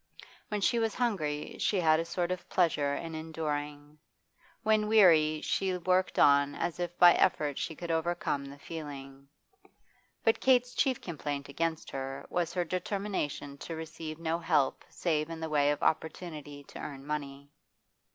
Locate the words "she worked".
5.41-6.17